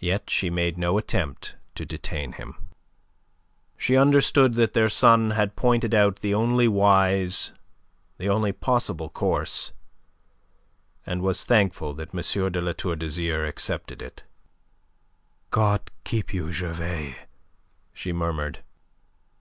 [0.00, 2.56] Yet she made no attempt to detain him.
[3.76, 7.52] She understood that their son had pointed out the only wise,
[8.18, 9.72] the only possible course,
[11.06, 12.50] and was thankful that M.
[12.52, 14.24] de La Tour d'Azyr accepted it.
[15.52, 17.14] "God keep you, Gervais,"
[17.92, 18.64] she murmured.